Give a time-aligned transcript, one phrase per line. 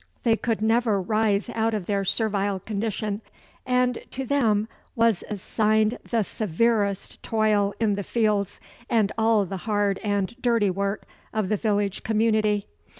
[0.23, 3.21] They could never rise out of their servile condition;
[3.67, 8.59] and to them was assigned the severest toil in the fields,
[8.89, 12.65] and all the hard and dirty work of the village community.